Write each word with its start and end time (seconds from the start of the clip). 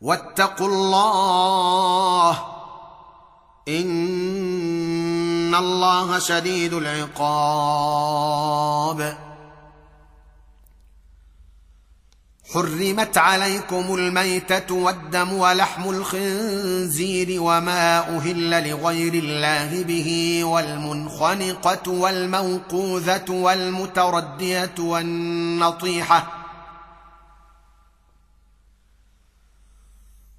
واتقوا 0.00 0.68
الله 0.68 2.44
إن 3.68 5.54
الله 5.54 6.18
شديد 6.18 6.72
العقاب. 6.72 8.20
حرمت 12.54 13.18
عليكم 13.18 13.94
الميتة 13.94 14.74
والدم 14.74 15.32
ولحم 15.32 15.90
الخنزير 15.90 17.42
وما 17.42 17.98
أهل 18.16 18.70
لغير 18.70 19.14
الله 19.14 19.82
به 19.82 20.40
والمنخنقة 20.44 21.90
والموقوذة 21.90 23.30
والمتردية 23.30 24.74
والنطيحة 24.78 26.39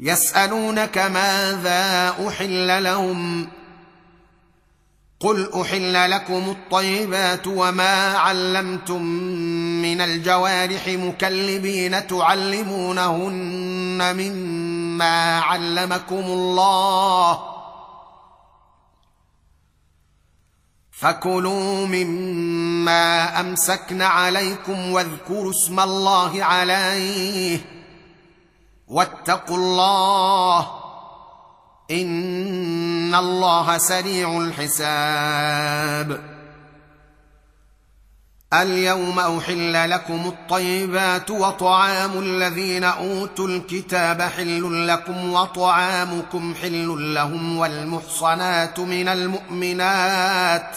يسألونك 0.00 0.98
ماذا 0.98 2.14
أحل 2.28 2.84
لهم 2.84 3.48
قل 5.20 5.60
أحل 5.60 6.10
لكم 6.10 6.50
الطيبات 6.50 7.46
وما 7.46 8.18
علمتم 8.18 9.02
من 9.82 10.00
الجوارح 10.00 10.88
مكلبين 10.88 12.06
تعلمونهن 12.06 13.36
مما 14.16 15.40
علمكم 15.40 16.24
الله 16.24 17.40
فكلوا 20.90 21.86
مما 21.86 23.40
أمسكن 23.40 24.02
عليكم 24.02 24.92
واذكروا 24.92 25.50
اسم 25.50 25.80
الله 25.80 26.44
عليه 26.44 27.79
واتقوا 28.90 29.56
الله 29.56 30.70
إن 31.90 33.14
الله 33.14 33.78
سريع 33.78 34.38
الحساب. 34.38 36.20
اليوم 38.52 39.18
أحل 39.18 39.90
لكم 39.90 40.26
الطيبات 40.26 41.30
وطعام 41.30 42.18
الذين 42.18 42.84
أوتوا 42.84 43.48
الكتاب 43.48 44.22
حل 44.22 44.88
لكم 44.88 45.32
وطعامكم 45.32 46.54
حل 46.54 47.14
لهم 47.14 47.58
والمحصنات 47.58 48.80
من 48.80 49.08
المؤمنات. 49.08 50.76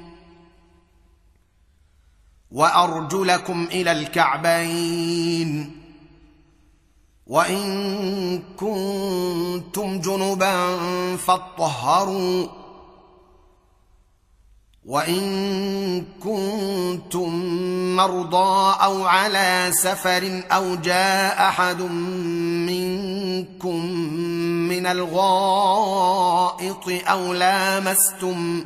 وأرجلكم 2.51 3.67
إلى 3.71 3.91
الكعبين 3.91 5.77
وإن 7.27 8.43
كنتم 8.57 9.99
جنبا 9.99 10.77
فاطهروا 11.17 12.47
وإن 14.85 16.05
كنتم 16.23 17.29
مرضى 17.95 18.75
أو 18.83 19.05
على 19.05 19.71
سفر 19.73 20.43
أو 20.51 20.75
جاء 20.75 21.47
أحد 21.47 21.81
منكم 22.71 23.85
من 24.69 24.85
الغائط 24.85 26.83
أو 27.07 27.33
لامستم 27.33 28.65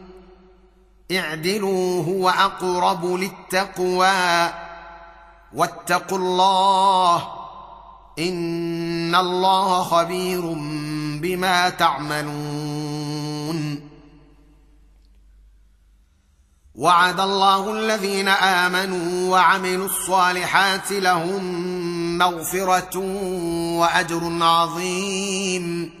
اعدلوا 1.11 2.03
هو 2.03 2.29
أقرب 2.29 3.05
للتقوى 3.05 4.49
واتقوا 5.53 6.17
الله 6.17 7.27
إن 8.19 9.15
الله 9.15 9.83
خبير 9.83 10.41
بما 11.21 11.69
تعملون. 11.69 13.11
وعد 16.75 17.19
الله 17.19 17.73
الذين 17.73 18.27
آمنوا 18.27 19.31
وعملوا 19.31 19.85
الصالحات 19.85 20.91
لهم 20.91 21.43
مغفرة 22.17 22.97
وأجر 23.79 24.43
عظيم. 24.43 26.00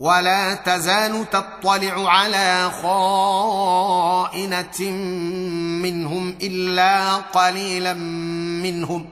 ولا 0.00 0.54
تزال 0.54 1.30
تطلع 1.30 2.10
على 2.10 2.70
خائنة 2.82 4.80
منهم 5.82 6.34
إلا 6.42 7.16
قليلا 7.16 7.94
منهم. 8.62 9.10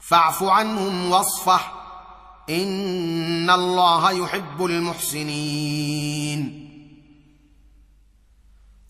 فاعف 0.00 0.42
عنهم 0.42 1.10
واصفح. 1.10 1.72
إن 2.50 3.50
الله 3.50 4.10
يحب 4.10 4.64
المحسنين. 4.64 6.65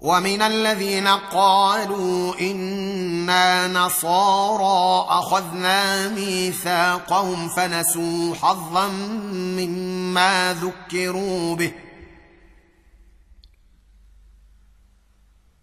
ومن 0.07 0.43
الذين 0.43 1.09
قالوا 1.09 2.41
إنا 2.41 3.69
نصارى 3.69 5.07
أخذنا 5.09 6.09
ميثاقهم 6.09 7.49
فنسوا 7.49 8.35
حظا 8.35 8.89
مما 9.59 10.57
ذكروا 10.63 11.55
به 11.55 11.73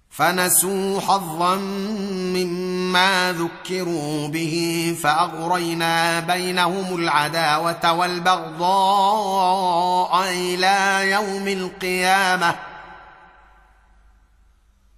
فنسوا 0.09 0.99
حظا 0.99 1.55
مما 2.35 3.31
ذكروا 3.31 4.27
به 4.27 4.95
فأغرينا 5.03 6.19
بينهم 6.19 6.95
العداوة 6.95 7.93
والبغضاء 7.93 8.63
إلى 10.29 11.11
يوم 11.11 11.47
القيامة 11.47 12.72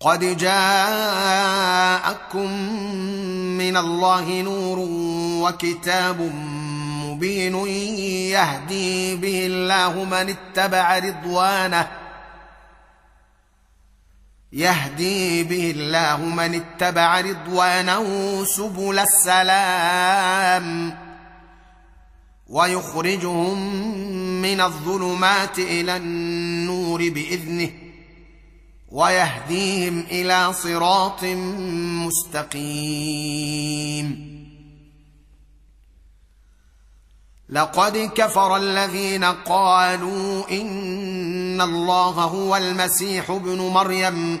قد 0.00 0.36
جاءكم 0.36 2.00
من 3.58 3.76
الله 3.76 4.42
نور 4.42 4.78
وكتاب 5.48 6.20
مبين 7.04 7.54
يهدي 8.32 9.16
به 9.16 9.46
الله 9.46 10.04
من 10.04 10.36
اتبع 10.36 10.98
رضوانه 10.98 11.88
يهدي 14.52 15.44
به 15.44 15.70
الله 15.70 16.24
من 16.24 16.54
اتبع 16.54 17.20
رضوانه 17.20 18.04
سبل 18.44 18.98
السلام 18.98 20.96
ويخرجهم 22.48 23.74
من 24.42 24.60
الظلمات 24.60 25.58
إلى 25.58 25.96
النور 25.96 27.08
بإذنه 27.08 27.89
ويهديهم 28.90 30.00
إلى 30.00 30.52
صراط 30.52 31.24
مستقيم. 32.06 34.30
لقد 37.48 38.10
كفر 38.14 38.56
الذين 38.56 39.24
قالوا 39.24 40.50
إن 40.50 41.60
الله 41.60 42.24
هو 42.24 42.56
المسيح 42.56 43.30
ابن 43.30 43.58
مريم. 43.58 44.40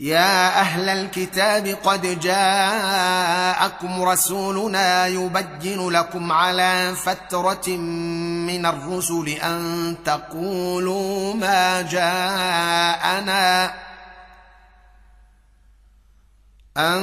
يا 0.00 0.60
أهل 0.60 0.88
الكتاب 0.88 1.66
قد 1.66 2.20
جاءكم 2.20 4.02
رسولنا 4.02 5.06
يبين 5.06 5.88
لكم 5.90 6.32
على 6.32 6.94
فترة 6.94 7.68
من 8.46 8.66
الرسل 8.66 9.28
أن 9.28 9.96
تقولوا 10.04 11.34
ما 11.34 11.82
جاءنا 11.82 13.74
أن 16.76 17.02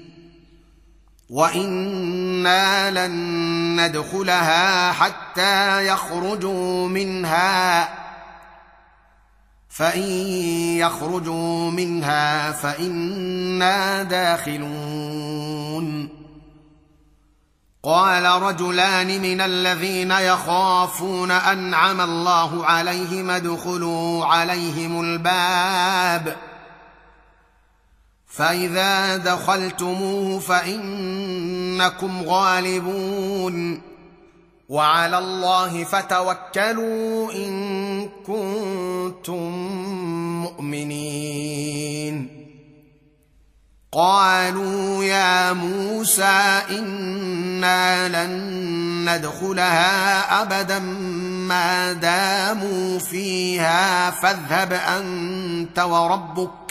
وأنا 1.31 2.91
لن 2.91 3.15
ندخلها 3.81 4.91
حتى 4.91 5.87
يخرجوا 5.87 6.87
منها 6.87 7.89
فان 9.69 10.01
يخرجوا 10.77 11.71
منها 11.71 12.51
فانا 12.51 14.03
داخلون 14.03 15.01
قال 17.83 18.23
رجلان 18.23 19.21
من 19.21 19.41
الذين 19.41 20.11
يخافون 20.11 21.31
انعم 21.31 22.01
الله 22.01 22.65
عليهم 22.65 23.29
ادخلوا 23.29 24.25
عليهم 24.25 25.01
الباب 25.01 26.50
فإذا 28.31 29.17
دخلتموه 29.17 30.39
فإنكم 30.39 32.23
غالبون. 32.23 33.81
وعلى 34.69 35.17
الله 35.17 35.83
فتوكلوا 35.83 37.33
إن 37.33 38.09
كنتم 38.27 39.51
مؤمنين. 40.41 42.41
قالوا 43.93 45.03
يا 45.03 45.53
موسى 45.53 46.61
إنا 46.69 48.07
لن 48.07 48.31
ندخلها 49.09 50.41
أبدا 50.41 50.79
ما 51.49 51.93
داموا 51.93 52.99
فيها 52.99 54.11
فاذهب 54.11 54.73
أنت 54.73 55.79
وربك 55.79 56.70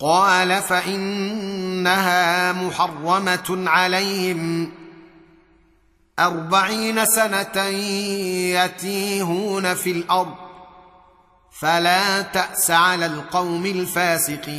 قال 0.00 0.62
فإنها 0.62 2.52
محرمة 2.52 3.70
عليهم. 3.70 4.72
أربعين 6.18 7.04
سنة 7.04 7.62
يتيهون 8.64 9.74
في 9.74 9.90
الأرض. 9.90 10.34
فلا 11.60 12.22
تأس 12.22 12.70
على 12.70 13.06
القوم 13.06 13.66
الفاسقين. 13.66 14.58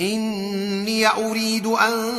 إني 0.00 1.06
أريد 1.06 1.66
أن 1.66 2.14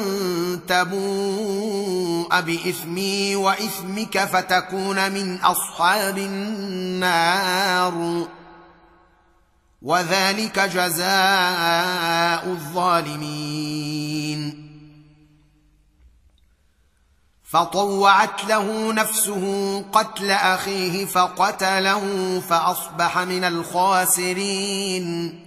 تبوء 0.68 2.42
بإثمي 2.42 3.36
وإثمك 3.36 4.26
فتكون 4.26 5.12
من 5.12 5.42
أصحاب 5.42 6.18
النار. 6.18 8.28
وذلك 9.82 10.60
جزاء 10.60 12.46
الظالمين. 12.46 14.64
فطوعت 17.44 18.46
له 18.46 18.94
نفسه 18.94 19.82
قتل 19.94 20.32
أخيه 20.32 21.06
فقتله 21.06 22.40
فأصبح 22.50 23.18
من 23.18 23.44
الخاسرين. 23.44 25.47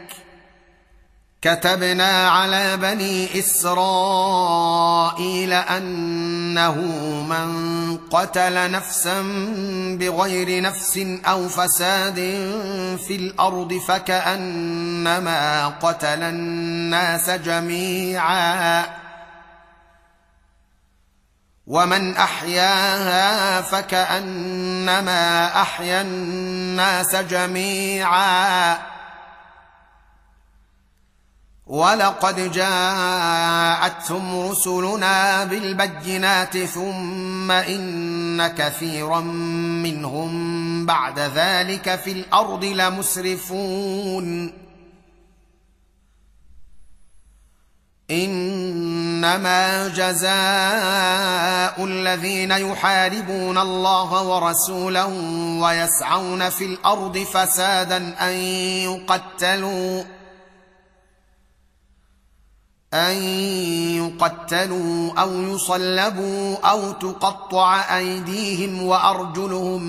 كتبنا 1.41 2.29
على 2.29 2.77
بني 2.77 3.39
إسرائيل 3.39 4.73
أنه 5.53 6.75
من 7.29 7.97
قتل 7.97 8.71
نفسا 8.71 9.21
بغير 9.99 10.61
نفس 10.61 10.97
أو 11.25 11.47
فساد 11.49 12.15
في 13.07 13.15
الأرض 13.15 13.73
فكأنما 13.87 15.67
قتل 15.67 16.23
الناس 16.23 17.29
جميعا. 17.29 18.85
ومن 21.67 22.17
أحياها 22.17 23.61
فكأنما 23.61 25.45
أحيا 25.61 26.01
الناس 26.01 27.15
جميعا. 27.15 28.77
ولقد 31.71 32.51
جاءتهم 32.51 34.49
رسلنا 34.49 35.43
بالبينات 35.43 36.57
ثم 36.57 37.51
إن 37.51 38.47
كثيرا 38.47 39.19
منهم 39.83 40.85
بعد 40.85 41.19
ذلك 41.19 41.99
في 42.03 42.11
الأرض 42.11 42.65
لمسرفون. 42.65 44.53
إنما 48.11 49.87
جزاء 49.87 50.25
الذين 51.85 52.51
يحاربون 52.51 53.57
الله 53.57 54.23
ورسوله 54.23 55.07
ويسعون 55.61 56.49
في 56.49 56.65
الأرض 56.65 57.17
فسادا 57.17 57.97
أن 58.29 58.33
يقتلوا 58.83 60.03
أن 62.93 63.15
يقتلوا 63.97 65.21
أو 65.21 65.41
يصلبوا 65.41 66.57
أو 66.69 66.91
تقطع 66.91 67.97
أيديهم 67.97 68.83
وأرجلهم 68.83 69.81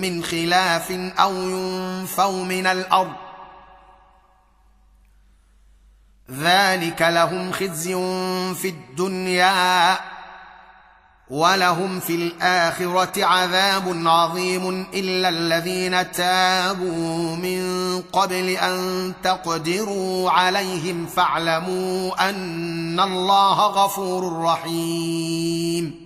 من 0.00 0.24
خلاف 0.24 0.90
أو 0.92 1.32
ينفوا 1.32 2.44
من 2.44 2.66
الأرض. 2.66 3.12
ذلك 6.30 7.02
لهم 7.02 7.52
خزي 7.52 7.94
في 8.54 8.68
الدنيا. 8.68 10.13
ولهم 11.30 12.00
في 12.00 12.14
الآخرة 12.14 13.24
عذاب 13.24 14.02
عظيم 14.06 14.86
إلا 14.94 15.28
الذين 15.28 16.12
تابوا 16.12 17.36
من 17.36 17.62
قبل 18.12 18.48
أن 18.48 19.12
تقدروا 19.22 20.30
عليهم 20.30 21.06
فاعلموا 21.06 22.28
أن 22.30 23.00
الله 23.00 23.66
غفور 23.66 24.42
رحيم. 24.42 26.03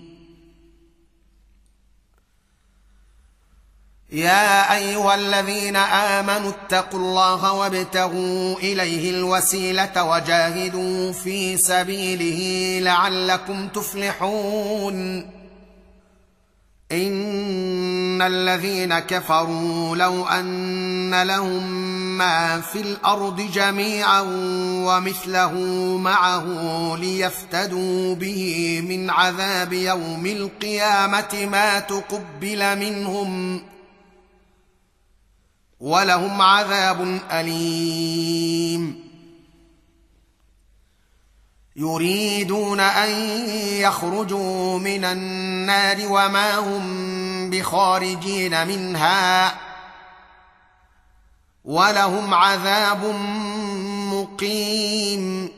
يا 4.13 4.77
أيها 4.77 5.15
الذين 5.15 5.77
آمنوا 5.77 6.51
اتقوا 6.51 7.01
الله 7.01 7.53
وابتغوا 7.53 8.57
إليه 8.59 9.11
الوسيلة 9.11 10.05
وجاهدوا 10.05 11.13
في 11.13 11.57
سبيله 11.57 12.81
لعلكم 12.85 13.69
تفلحون. 13.69 15.31
إن 16.93 18.23
الذين 18.23 18.99
كفروا 18.99 19.97
لو 19.97 20.27
أن 20.27 21.23
لهم 21.23 21.63
ما 22.19 22.61
في 22.61 22.81
الأرض 22.81 23.41
جميعا 23.41 24.21
ومثله 24.87 25.53
معه 25.97 26.47
ليفتدوا 26.97 28.15
به 28.15 28.81
من 28.89 29.11
عذاب 29.11 29.73
يوم 29.73 30.27
القيامة 30.27 31.49
ما 31.53 31.79
تقبل 31.79 32.79
منهم 32.79 33.61
ولهم 35.81 36.43
عذاب 36.43 37.21
أليم. 37.33 39.09
يريدون 41.77 42.81
أن 42.81 43.11
يخرجوا 43.61 44.79
من 44.79 45.05
النار 45.05 45.97
وما 46.07 46.59
هم 46.59 47.51
بخارجين 47.51 48.67
منها. 48.67 49.55
ولهم 51.65 52.35
عذاب 52.35 53.05
مقيم. 54.13 55.58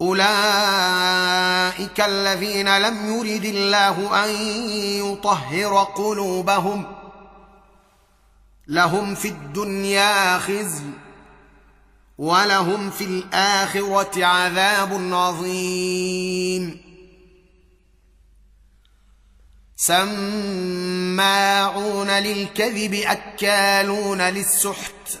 أولئك 0.00 2.00
الذين 2.00 2.78
لم 2.78 3.14
يرد 3.14 3.44
الله 3.44 4.24
أن 4.24 4.30
يطهر 5.06 5.84
قلوبهم 5.84 6.94
لهم 8.68 9.14
في 9.14 9.28
الدنيا 9.28 10.38
خزي 10.38 10.84
ولهم 12.18 12.90
في 12.90 13.04
الآخرة 13.04 14.24
عذاب 14.24 15.14
عظيم. 15.14 16.88
سماعون 19.76 20.10
للكذب 22.10 22.94
أكالون 22.94 24.22
للسحت. 24.22 25.20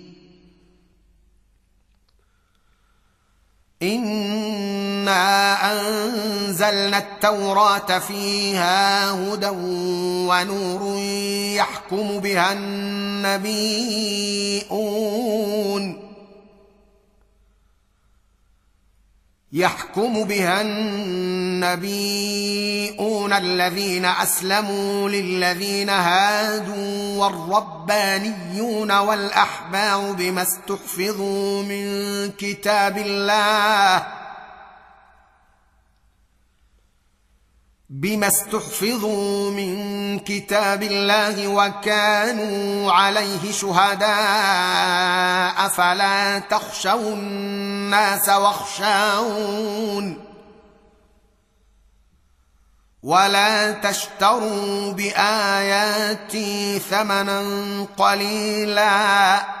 انا 3.83 5.71
انزلنا 5.71 6.97
التوراه 6.97 7.99
فيها 7.99 9.11
هدى 9.11 9.49
ونور 10.29 10.97
يحكم 11.55 12.19
بها 12.19 12.53
النبيون 12.53 13.61
يحكم 19.53 20.23
بها 20.23 20.61
النبيون 21.61 23.33
الذين 23.33 24.05
أسلموا 24.05 25.09
للذين 25.09 25.89
هادوا 25.89 27.17
والربانيون 27.25 28.91
والاحبار 28.91 30.11
بما 30.11 30.41
استحفظوا 30.41 31.63
من 31.63 31.85
كتاب 32.31 32.97
الله 32.97 34.07
بما 37.93 38.27
استحفظوا 38.27 39.51
من 39.51 40.19
كتاب 40.19 40.83
الله 40.83 41.47
وكانوا 41.47 42.91
عليه 42.91 43.51
شهداء 43.51 44.07
فلا 45.67 46.39
تخشوا 46.39 47.13
الناس 47.13 48.29
واخشون 48.29 50.17
ولا 53.03 53.71
تشتروا 53.71 54.91
بآياتي 54.91 56.79
ثمنا 56.79 57.41
قليلا 57.97 59.60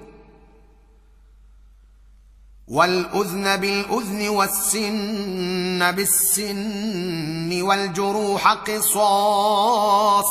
والأذن 2.71 3.57
بالأذن 3.57 4.29
والسن 4.29 5.91
بالسن 5.91 7.61
والجروح 7.61 8.47
قصاص. 8.47 10.25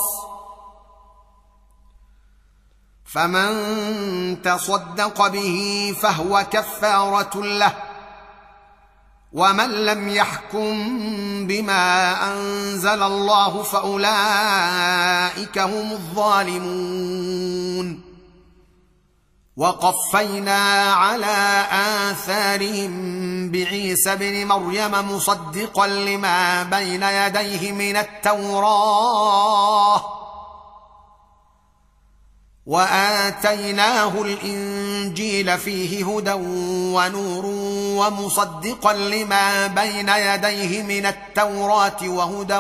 فمن 3.05 3.53
تصدق 4.43 5.27
به 5.27 5.95
فهو 6.03 6.47
كفارة 6.51 7.43
له 7.43 7.75
ومن 9.33 9.71
لم 9.71 10.09
يحكم 10.09 10.73
بما 11.47 12.15
أنزل 12.33 13.03
الله 13.03 13.63
فأولئك 13.63 15.59
هم 15.59 15.93
الظالمون. 15.93 17.31
وقفينا 19.61 20.93
على 20.93 21.67
آثارهم 22.11 22.93
بعيسى 23.51 24.13
ابن 24.13 24.47
مريم 24.47 25.13
مصدقا 25.13 25.87
لما 25.87 26.63
بين 26.63 27.03
يديه 27.03 27.73
من 27.73 27.97
التوراة. 27.97 29.41
وآتيناه 32.67 34.23
الإنجيل 34.23 35.59
فيه 35.59 36.07
هدى 36.07 36.33
ونور 36.95 37.47
ومصدقا 38.01 38.93
لما 38.93 39.67
بين 39.67 40.09
يديه 40.09 40.83
من 40.83 41.07
التوراة 41.07 42.03
وهدى 42.03 42.59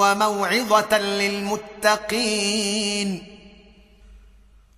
وموعظة 0.00 0.98
للمتقين. 1.88 2.58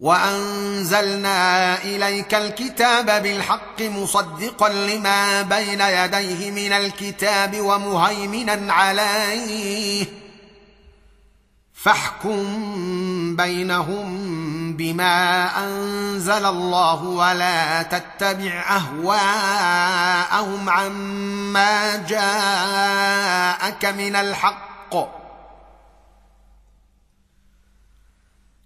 وأنزلنا 0.00 1.78
إليك 1.82 2.34
الكتاب 2.34 3.22
بالحق 3.22 3.82
مصدقا 3.82 4.68
لما 4.68 5.42
بين 5.42 5.80
يديه 5.80 6.50
من 6.50 6.72
الكتاب 6.72 7.60
ومهيمنا 7.60 8.72
عليه. 8.72 10.06
فاحكم 11.74 13.36
بينهم 13.36 14.06
بما 14.76 15.48
أنزل 15.64 16.46
الله 16.46 17.02
ولا 17.02 17.82
تتبع 17.82 18.64
أهواءهم 18.76 20.70
عما 20.70 21.96
جاءك 21.96 23.84
من 23.84 24.16
الحق. 24.16 25.25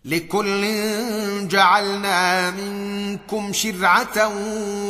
لكل 0.04 1.48
جعلنا 1.48 2.50
منكم 2.50 3.52
شرعة 3.52 4.28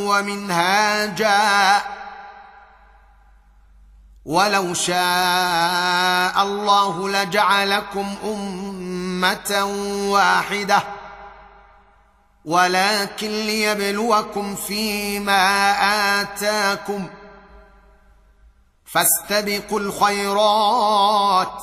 ومنهاجا. 0.09 1.83
ولو 4.25 4.75
شاء 4.75 6.43
الله 6.43 7.09
لجعلكم 7.09 8.15
أمة 8.25 9.65
واحدة. 10.11 10.83
ولكن 12.45 13.31
ليبلوكم 13.31 14.55
فيما 14.55 15.73
آتاكم. 16.21 17.09
فاستبقوا 18.85 19.81
الخيرات. 19.81 21.63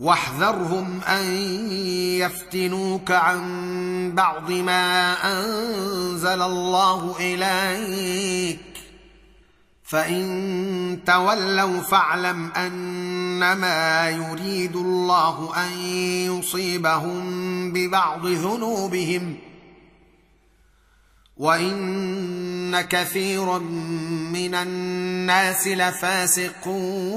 واحذرهم 0.00 1.00
أن 1.00 1.24
يفتنوك 2.20 3.10
عن 3.10 4.12
بعض 4.14 4.50
ما 4.50 5.14
أنزل 5.24 6.42
الله 6.42 7.16
إليك. 7.20 8.60
فإن 9.84 10.98
تولوا 11.06 11.80
فاعلم 11.80 12.52
أنما 12.52 14.10
يريد 14.10 14.76
الله 14.76 15.52
أن 15.56 15.72
يصيبهم 16.32 17.72
ببعض 17.72 18.26
ذنوبهم. 18.26 19.36
وإن 21.36 22.80
كثيرا 22.80 23.58
من 24.32 24.54
الناس 24.54 25.68
لفاسقون. 25.68 27.16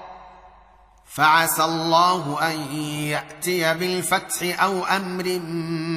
فعسى 1.13 1.63
الله 1.63 2.51
أن 2.51 2.75
يأتي 2.85 3.73
بالفتح 3.73 4.63
أو 4.63 4.85
أمر 4.85 5.39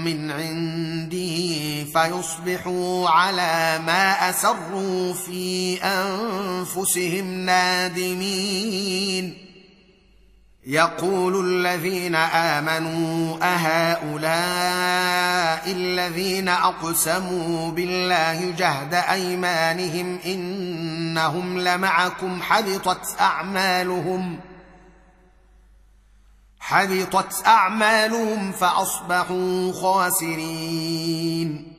من 0.05 0.31
عنده 0.31 1.37
فيصبحوا 1.85 3.09
على 3.09 3.81
ما 3.87 4.31
أسروا 4.31 5.12
في 5.12 5.79
أنفسهم 5.83 7.24
نادمين. 7.46 9.35
يقول 10.66 11.46
الذين 11.46 12.14
آمنوا 12.14 13.37
أهؤلاء 13.42 14.53
الذين 15.72 16.48
أقسموا 16.48 17.70
بالله 17.70 18.50
جهد 18.50 18.94
أيمانهم 18.94 20.18
إنهم 20.27 21.59
لمعكم 21.59 22.42
حبطت 22.42 23.20
أعمالهم. 23.20 24.38
حبطت 26.66 27.46
أعمالهم 27.46 28.53
فأصبحوا 28.53 29.72
خاسرين. 29.72 31.74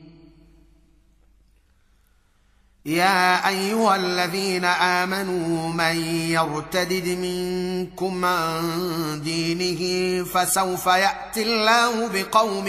يا 2.86 3.48
أيها 3.48 3.96
الذين 3.96 4.64
آمنوا 4.64 5.72
من 5.72 5.96
يرتدد 6.30 7.08
منكم 7.08 8.24
عن 8.24 9.20
دينه 9.24 10.24
فسوف 10.24 10.86
يأتي 10.86 11.42
الله 11.42 12.08
بقوم 12.08 12.68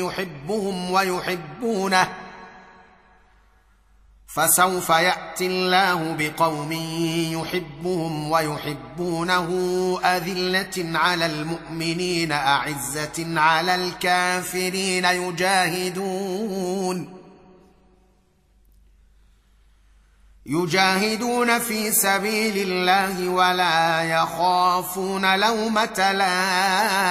يحبهم 0.00 0.90
ويحبونه 0.90 2.08
فسوف 4.34 4.88
يأتي 4.88 5.46
الله 5.46 6.16
بقوم 6.18 6.72
يحبهم 7.32 8.30
ويحبونه 8.30 9.48
أذلة 10.04 10.98
على 10.98 11.26
المؤمنين 11.26 12.32
أعزة 12.32 13.40
على 13.40 13.74
الكافرين 13.74 15.04
يجاهدون. 15.04 16.30
يجاهدون 20.46 21.58
في 21.58 21.92
سبيل 21.92 22.70
الله 22.70 23.28
ولا 23.28 24.02
يخافون 24.02 25.40
لومة 25.40 26.12
لائم. 26.12 27.10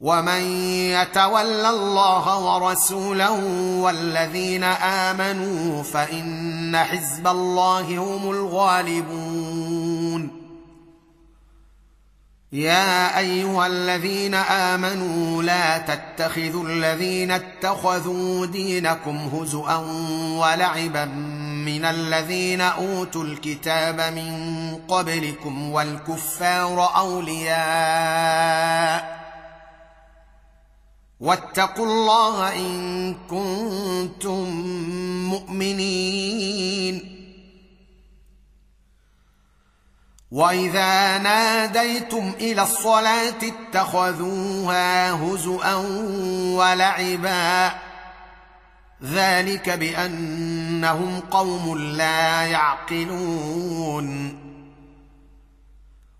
ومن 0.00 0.40
يتول 0.96 1.66
الله 1.66 2.38
ورسوله 2.38 3.44
والذين 3.80 4.64
آمنوا 4.64 5.82
فإن 5.82 6.76
حزب 6.76 7.26
الله 7.26 7.98
هم 7.98 8.30
الغالبون. 8.30 9.90
يا 12.52 13.18
أيها 13.18 13.66
الذين 13.66 14.34
آمنوا 14.34 15.42
لا 15.42 15.78
تتخذوا 15.78 16.64
الذين 16.64 17.30
اتخذوا 17.30 18.46
دينكم 18.46 19.16
هزءا 19.16 19.76
ولعبا 20.38 21.04
من 21.64 21.84
الذين 21.84 22.60
أوتوا 22.60 23.24
الكتاب 23.24 24.00
من 24.00 24.30
قبلكم 24.88 25.72
والكفار 25.72 26.96
أولياء 26.96 28.40
واتقوا 31.20 31.86
الله 31.86 32.56
إن 32.56 33.14
كنتم 33.14 34.50
مؤمنين. 35.30 37.16
وإذا 40.30 41.18
ناديتم 41.18 42.32
إلى 42.40 42.62
الصلاة 42.62 43.38
اتخذوها 43.42 45.12
هزءا 45.12 45.74
ولعبا. 46.56 47.72
ذلك 49.04 49.70
بأنهم 49.70 51.20
قوم 51.20 51.78
لا 51.78 52.46
يعقلون. 52.46 54.36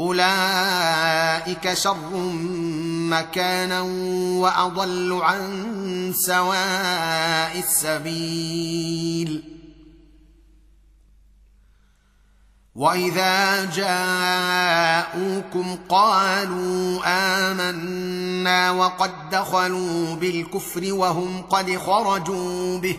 أولئك 0.00 1.74
شر 1.74 2.16
مكانا 3.10 3.80
وأضل 4.40 5.20
عن 5.22 6.12
سواء 6.16 7.58
السبيل. 7.58 9.42
وإذا 12.74 13.64
جاءوكم 13.74 15.78
قالوا 15.88 17.00
آمنا 17.06 18.70
وقد 18.70 19.30
دخلوا 19.30 20.14
بالكفر 20.14 20.92
وهم 20.92 21.42
قد 21.42 21.76
خرجوا 21.76 22.78
به 22.78 22.98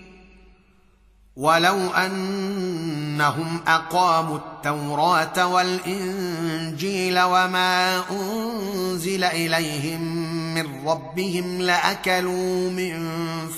ولو 1.35 1.89
انهم 1.89 3.61
اقاموا 3.67 4.37
التوراه 4.37 5.47
والانجيل 5.47 7.19
وما 7.19 8.03
انزل 8.11 9.23
اليهم 9.23 10.01
من 10.53 10.87
ربهم 10.87 11.61
لاكلوا 11.61 12.69
من 12.69 13.07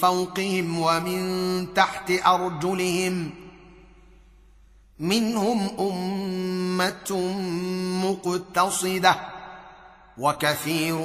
فوقهم 0.01 0.79
ومن 0.79 1.73
تحت 1.73 2.11
ارجلهم 2.25 3.29
منهم 4.99 5.69
امه 5.79 7.11
مقتصده 8.03 9.15
وكثير 10.17 10.95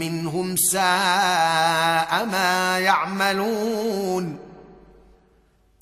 منهم 0.00 0.56
ساء 0.56 2.26
ما 2.26 2.78
يعملون 2.78 4.49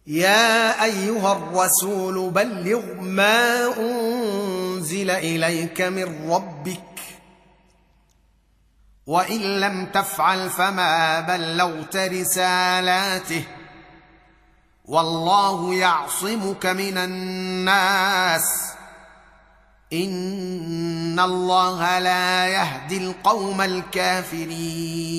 يا 0.08 0.84
أيها 0.84 1.32
الرسول 1.32 2.30
بلغ 2.30 3.00
ما 3.00 3.66
أنزل 3.76 5.10
إليك 5.10 5.80
من 5.80 6.30
ربك 6.30 6.80
وإن 9.06 9.60
لم 9.60 9.86
تفعل 9.86 10.50
فما 10.50 11.20
بلغت 11.20 11.96
رسالاته 11.96 13.44
والله 14.84 15.74
يعصمك 15.74 16.66
من 16.66 16.98
الناس 16.98 18.72
إن 19.92 21.20
الله 21.20 21.98
لا 21.98 22.46
يهدي 22.46 22.96
القوم 22.96 23.60
الكافرين 23.60 25.18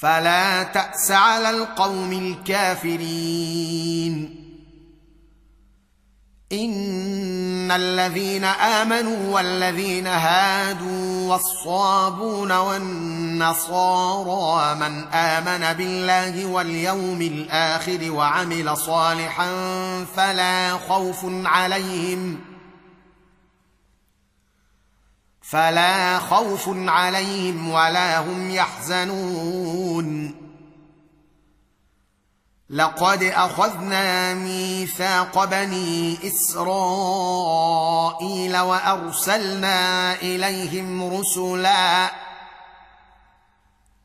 فلا 0.00 0.62
تأس 0.62 1.10
على 1.10 1.50
القوم 1.50 2.12
الكافرين. 2.12 3.68
إن 6.52 7.70
الذين 7.70 8.44
آمنوا 8.44 9.34
والذين 9.34 10.06
هادوا 10.06 11.32
والصابون 11.32 12.52
والنصارى 12.52 13.54
من 14.74 15.04
آمن 15.12 15.76
بالله 15.76 16.46
واليوم 16.46 17.22
الآخر 17.22 18.10
وعمل 18.10 18.76
صالحا 18.76 19.48
فلا 20.16 20.72
خوف 20.88 21.18
عليهم 21.24 22.47
فلا 25.50 26.18
خوف 26.18 26.68
عليهم 26.68 27.70
ولا 27.70 28.18
هم 28.20 28.50
يحزنون. 28.50 30.34
لقد 32.70 33.22
أخذنا 33.22 34.34
ميثاق 34.34 35.44
بني 35.44 36.18
إسرائيل 36.28 37.48
وأرسلنا 38.56 40.14
إليهم 40.14 41.14
رسلا 41.16 42.10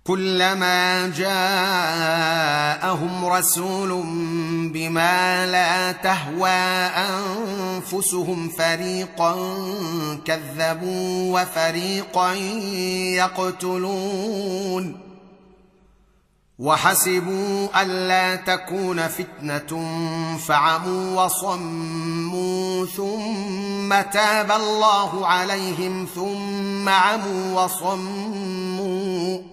كلما 0.03 1.07
جاءهم 1.07 1.25
رسول 3.25 4.03
بما 4.73 5.45
لا 5.45 5.91
تهوى 5.91 6.49
أنفسهم 6.49 8.49
فريقا 8.49 9.35
كذبوا 10.25 11.41
وفريقا 11.41 12.33
يقتلون 13.23 14.99
وحسبوا 16.59 17.81
ألا 17.81 18.35
تكون 18.35 19.07
فتنة 19.07 19.87
فعموا 20.47 21.23
وصموا 21.23 22.85
ثم 22.85 24.01
تاب 24.11 24.51
الله 24.51 25.27
عليهم 25.27 26.07
ثم 26.15 26.89
عموا 26.89 27.63
وصموا 27.63 29.52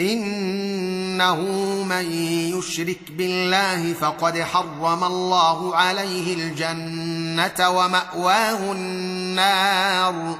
إنه 0.00 1.40
من 1.84 2.12
يشرك 2.58 3.10
بالله 3.10 3.92
فقد 3.92 4.38
حرم 4.38 5.04
الله 5.04 5.76
عليه 5.76 6.34
الجنة 6.34 7.70
ومأواه 7.70 8.72
النار. 8.72 10.38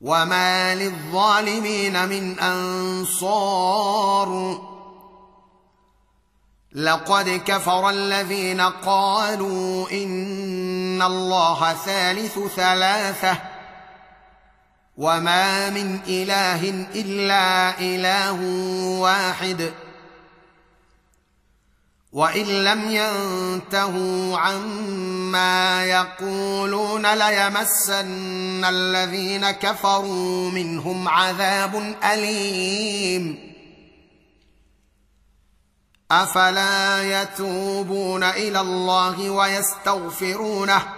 وما 0.00 0.74
للظالمين 0.74 2.08
من 2.08 2.38
أنصار. 2.38 4.60
لقد 6.72 7.42
كفر 7.46 7.90
الذين 7.90 8.60
قالوا 8.60 9.90
إن 9.90 11.02
الله 11.02 11.72
ثالث 11.72 12.38
ثلاثة. 12.56 13.57
وما 14.98 15.70
من 15.70 16.00
اله 16.08 16.86
الا 16.94 17.78
اله 17.80 18.40
واحد 19.00 19.72
وان 22.12 22.64
لم 22.64 22.90
ينتهوا 22.90 24.38
عما 24.38 25.84
يقولون 25.84 27.14
ليمسن 27.14 28.64
الذين 28.64 29.50
كفروا 29.50 30.50
منهم 30.50 31.08
عذاب 31.08 31.94
اليم 32.04 33.54
افلا 36.10 37.22
يتوبون 37.22 38.22
إلى 38.22 38.60
الله 38.60 39.30
ويستغفرونه 39.30 40.97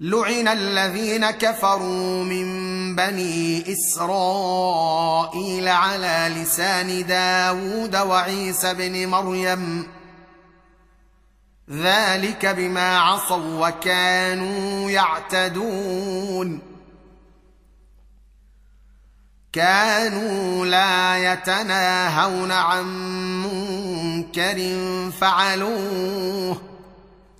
لعن 0.00 0.48
الذين 0.48 1.30
كفروا 1.30 2.24
من 2.24 2.46
بني 2.96 3.64
اسرائيل 3.72 5.68
على 5.68 6.34
لسان 6.36 7.06
داود 7.06 7.96
وعيسى 7.96 8.74
بن 8.74 9.06
مريم 9.06 9.88
ذلك 11.70 12.46
بما 12.46 12.98
عصوا 12.98 13.68
وكانوا 13.68 14.90
يعتدون 14.90 16.60
كانوا 19.52 20.66
لا 20.66 21.32
يتناهون 21.32 22.52
عن 22.52 22.86
منكر 23.42 24.80
فعلوه 25.20 26.75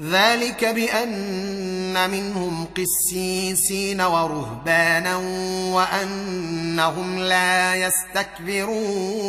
ذلك 0.00 0.64
بأن 0.64 2.10
منهم 2.10 2.66
قسيسين 2.66 4.00
ورهبانا 4.00 5.16
وأنهم 5.74 7.18
لا 7.18 7.74
يستكبرون. 7.74 9.24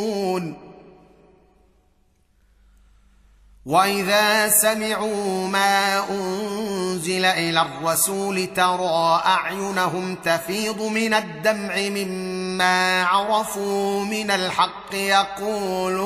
وإذا 3.65 4.49
سمعوا 4.49 5.47
ما 5.47 6.09
أنزل 6.09 7.25
إلى 7.25 7.61
الرسول 7.61 8.47
ترى 8.47 9.21
أعينهم 9.25 10.15
تفيض 10.15 10.81
من 10.81 11.13
الدمع 11.13 11.75
مما 11.77 13.03
عرفوا 13.03 14.05
من 14.05 14.31
الحق 14.31 14.95
يقولون. 14.95 16.05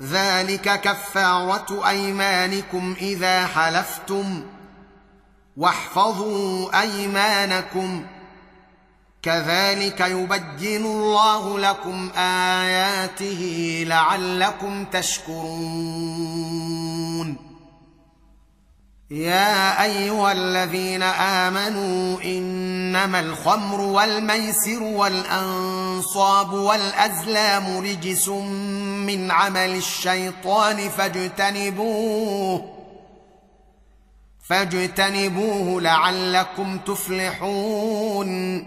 ذلك 0.00 0.80
كفارة 0.80 1.88
أيمانكم 1.88 2.94
إذا 3.00 3.46
حلفتم. 3.46 4.42
واحفظوا 5.56 6.80
أيمانكم. 6.80 8.06
كذلك 9.22 10.00
يبين 10.00 10.84
الله 10.86 11.58
لكم 11.58 12.10
آياته 12.16 13.84
لعلكم 13.88 14.84
تشكرون. 14.84 15.44
يا 19.14 19.82
أيها 19.84 20.32
الذين 20.32 21.02
آمنوا 21.02 22.22
إنما 22.24 23.20
الخمر 23.20 23.80
والميسر 23.80 24.82
والأنصاب 24.82 26.52
والأزلام 26.52 27.78
رجس 27.78 28.28
من 28.28 29.30
عمل 29.30 29.76
الشيطان 29.76 30.88
فاجتنبوه 30.88 32.74
فاجتنبوه 34.48 35.80
لعلكم 35.80 36.78
تفلحون 36.78 38.66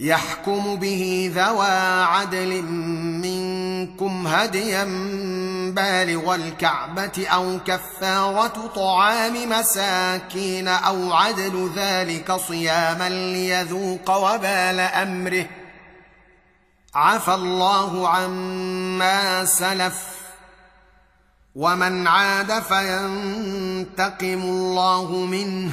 يحكم 0.00 0.76
به 0.76 1.32
ذوى 1.34 2.02
عدل 2.02 2.62
منكم 3.22 4.26
هديا 4.26 4.84
بالغ 5.74 6.34
الكعبة 6.34 7.26
أو 7.28 7.58
كفارة 7.66 8.72
طعام 8.74 9.50
مساكين 9.50 10.68
أو 10.68 11.12
عدل 11.12 11.70
ذلك 11.76 12.32
صياما 12.32 13.08
ليذوق 13.08 14.10
وبال 14.16 14.80
أمره. 14.80 15.46
عفى 16.94 17.34
الله 17.34 18.08
عما 18.08 19.44
سلف. 19.44 20.04
ومن 21.54 22.06
عاد 22.06 22.62
فينتقم 22.62 24.42
الله 24.42 25.12
منه. 25.12 25.72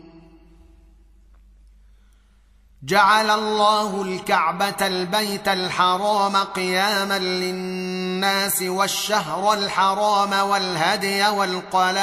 جعل 2.83 3.29
الله 3.29 4.01
الكعبة 4.01 4.87
البيت 4.87 5.47
الحرام 5.47 6.35
قياما 6.35 7.19
للناس 7.19 8.61
والشهر 8.61 9.53
الحرام 9.53 10.33
والهدي 10.49 11.27
والقلائد. 11.27 12.01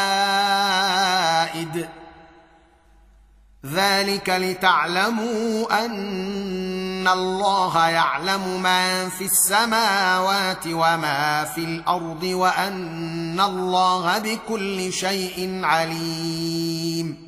ذلك 3.67 4.29
لتعلموا 4.29 5.85
أن 5.85 7.09
الله 7.09 7.89
يعلم 7.89 8.63
ما 8.63 9.09
في 9.09 9.25
السماوات 9.25 10.67
وما 10.67 11.45
في 11.45 11.61
الأرض 11.61 12.23
وأن 12.23 13.41
الله 13.41 14.19
بكل 14.19 14.93
شيء 14.93 15.61
عليم. 15.65 17.28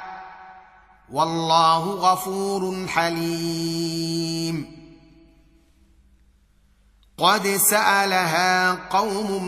والله 1.13 1.79
غفور 1.79 2.87
حليم. 2.87 4.81
قد 7.17 7.47
سألها 7.47 8.71
قوم 8.71 9.43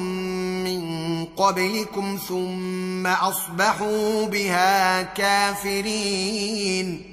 من 0.64 1.26
قبلكم 1.26 2.20
ثم 2.28 3.07
أصبحوا 3.07 4.26
بها 4.26 5.01
كافرين. 5.01 7.12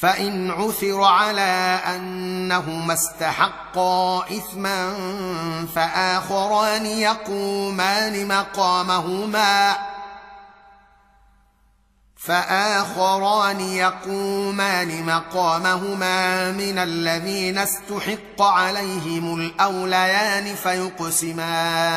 فإن 0.00 0.50
عثر 0.50 1.02
على 1.02 1.80
أنهما 1.86 2.94
استحقا 2.94 4.24
إثما 4.24 4.94
فآخران 5.74 6.86
يقومان 6.86 8.28
مقامهما 8.28 9.76
فآخران 12.16 13.60
يقومان 13.60 15.06
مقامهما 15.06 16.52
من 16.52 16.78
الذين 16.78 17.58
استحق 17.58 18.42
عليهم 18.42 19.40
الأوليان 19.40 20.54
فيقسمان. 20.54 21.96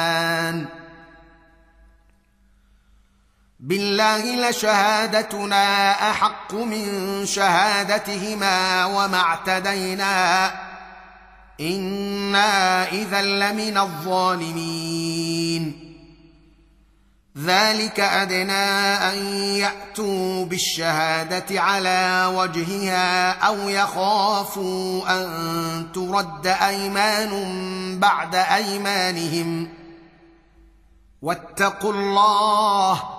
بالله 3.60 4.49
لشهادتنا 4.49 5.91
أحق 6.12 6.53
من 6.53 7.26
شهادتهما 7.26 8.86
وما 8.86 9.18
اعتدينا. 9.18 10.51
إنا 11.62 12.91
إذا 12.91 13.22
لمن 13.22 13.78
الظالمين. 13.78 15.86
ذلك 17.38 17.99
أدنى 17.99 18.93
أن 19.12 19.18
يأتوا 19.36 20.45
بالشهادة 20.45 21.62
على 21.62 22.32
وجهها 22.36 23.32
أو 23.32 23.70
يخافوا 23.70 25.10
أن 25.10 25.88
ترد 25.93 26.47
أيمان 26.47 27.30
بعد 27.99 28.36
أيمانهم. 28.36 29.70
واتقوا 31.22 31.93
الله 31.93 33.18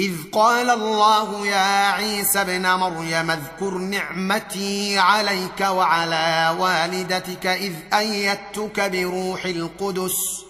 إذ 0.00 0.14
قال 0.32 0.70
الله 0.70 1.46
يا 1.46 1.90
عيسى 1.90 2.40
ابن 2.40 2.66
مريم 2.66 3.30
اذكر 3.30 3.74
نعمتي 3.74 4.98
عليك 4.98 5.60
وعلى 5.60 6.56
والدتك 6.58 7.46
إذ 7.46 7.74
أيدتك 7.92 8.80
بروح 8.80 9.44
القدس 9.44 10.44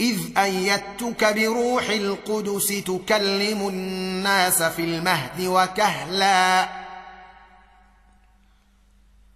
إذ 0.00 0.38
أيدتك 0.38 1.34
بروح 1.34 1.88
القدس 1.88 2.66
تكلم 2.66 3.68
الناس 3.68 4.62
في 4.62 4.84
المهد 4.84 5.46
وكهلا 5.46 6.68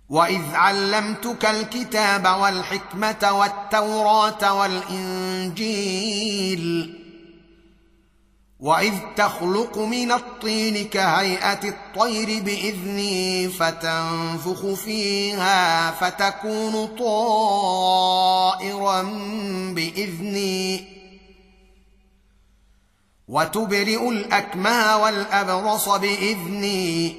وإذ 0.09 0.55
علمتك 0.55 1.47
الكتاب 1.47 2.27
والحكمة 2.41 3.33
والتوراة 3.33 4.55
والإنجيل. 4.55 5.73
واذ 8.63 8.95
تخلق 9.17 9.79
من 9.79 10.13
الطين 10.13 10.89
كهيئه 10.89 11.69
الطير 11.69 12.43
باذني 12.43 13.49
فتنفخ 13.49 14.75
فيها 14.75 15.91
فتكون 15.91 16.87
طائرا 16.97 18.23
باذني 19.75 20.85
وتبرئ 23.29 24.09
الاكمى 24.09 24.95
والابرص 25.03 25.89
باذني 25.89 27.17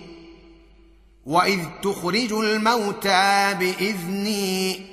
واذ 1.26 1.60
تخرج 1.84 2.34
الموتى 2.34 3.54
باذني 3.60 4.93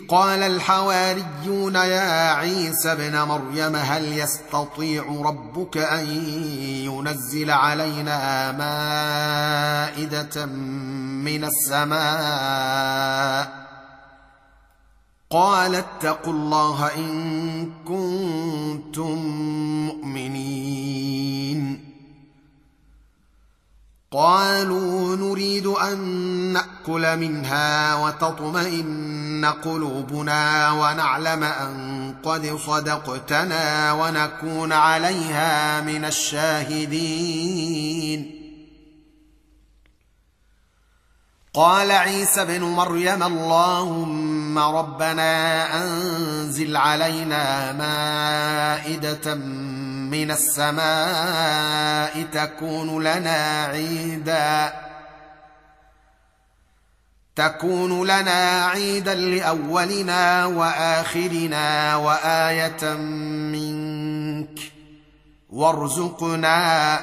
قال 0.11 0.43
الحواريون 0.43 1.75
يا 1.75 2.31
عيسى 2.31 2.91
ابن 2.91 3.21
مريم 3.21 3.75
هل 3.75 4.17
يستطيع 4.17 5.03
ربك 5.25 5.77
أن 5.77 6.07
ينزل 6.85 7.51
علينا 7.51 8.51
مائدة 8.51 10.45
من 10.45 11.43
السماء؟ 11.43 12.01
قال 15.29 15.75
اتقوا 15.75 16.33
الله 16.33 16.95
إن 16.95 17.69
كنتم 17.87 19.17
مؤمنين. 19.85 21.30
قالوا 24.13 25.15
نريد 25.15 25.67
أن 25.67 25.99
نأكل 26.53 27.17
منها 27.17 27.95
وتطمئن 27.95 29.45
قلوبنا 29.45 30.71
ونعلم 30.71 31.43
أن 31.43 32.13
قد 32.23 32.57
صدقتنا 32.67 33.93
ونكون 33.93 34.73
عليها 34.73 35.81
من 35.81 36.05
الشاهدين. 36.05 37.51
قال 41.53 41.91
عيسى 41.91 42.41
ابن 42.41 42.61
مريم 42.61 43.23
اللهم 43.23 44.59
ربنا 44.59 45.65
أنزل 45.83 46.77
علينا 46.77 47.71
مائدة 47.71 49.35
من 50.11 50.31
السماء 50.31 52.23
تكون 52.23 53.03
لنا 53.03 53.65
عيدا. 53.65 54.73
تكون 57.35 58.03
لنا 58.03 58.65
عيدا 58.65 59.15
لأولنا 59.15 60.45
وآخرنا 60.45 61.95
وآية 61.95 62.93
منك. 63.53 64.59
وارزقنا 65.49 66.99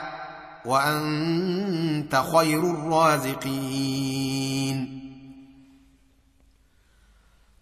وأنت 0.65 2.23
خير 2.33 2.61
الرازقين. 2.61 4.29